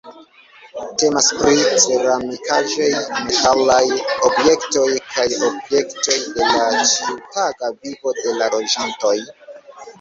[1.01, 2.87] Temas pri ceramikaĵoj,
[3.27, 3.83] metalaj
[4.31, 9.17] objektoj kaj objektoj de la ĉiutaga vivo de la loĝantoj.